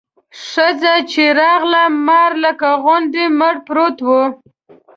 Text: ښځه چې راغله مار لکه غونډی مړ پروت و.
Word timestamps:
ښځه 0.47 0.95
چې 1.11 1.23
راغله 1.39 1.83
مار 2.07 2.31
لکه 2.45 2.67
غونډی 2.83 3.25
مړ 3.39 3.55
پروت 3.67 3.97
و. 4.03 4.09